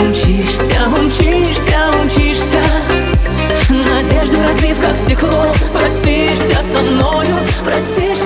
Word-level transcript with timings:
Умчишься, 0.00 0.88
умчишься, 0.98 1.90
умчишься. 2.00 2.62
Надежду 3.68 4.36
разбив, 4.46 4.80
как 4.80 4.96
стекло. 4.96 5.54
Простишься 5.72 6.62
со 6.62 6.80
мною, 6.80 7.38
простишься 7.64 8.21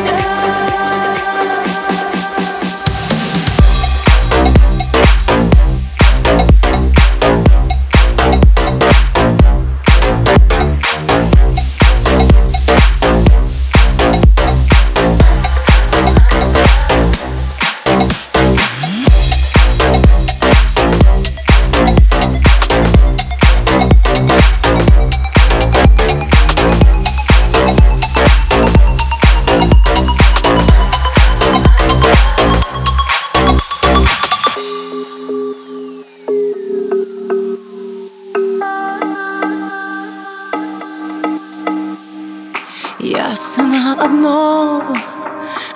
Ясно 43.08 43.92
одно. 44.02 44.82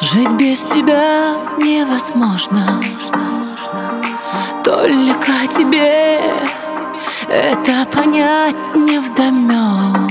Жить 0.01 0.33
без 0.33 0.65
тебя 0.65 1.37
невозможно. 1.59 2.83
Только 4.65 5.47
тебе 5.57 6.19
это 7.29 7.87
понять 7.93 8.57
не 8.75 8.99
вдомек 8.99 10.11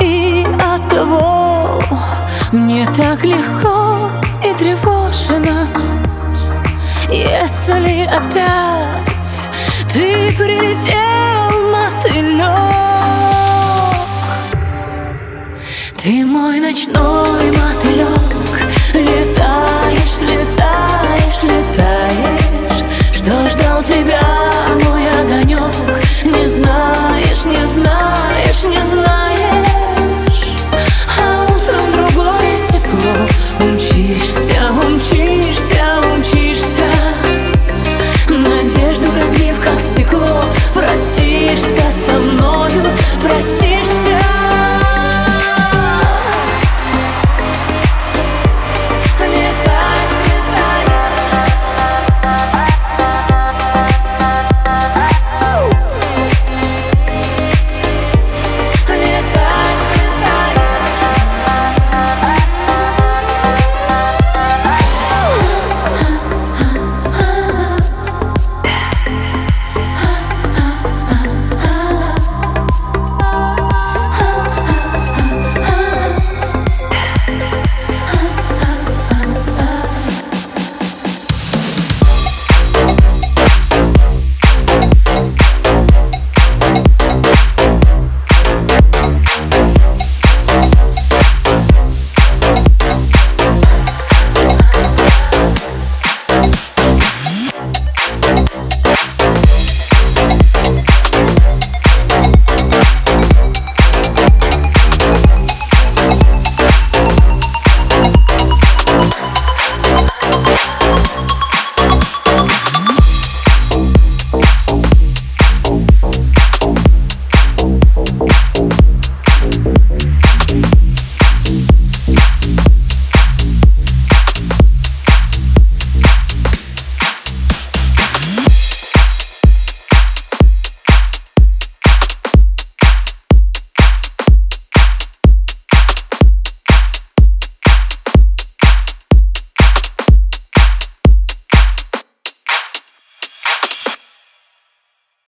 И 0.00 0.44
от 0.58 0.88
того 0.88 1.80
мне 2.50 2.84
так 2.96 3.24
легко 3.24 4.10
и 4.44 4.52
тревожно. 4.54 5.68
Если 7.10 8.06
опять 8.06 9.38
ты 9.92 10.32
прилетел 10.36 11.17
Ты 16.08 16.24
мой 16.24 16.58
ночной 16.58 17.50
мотылек 17.52 18.17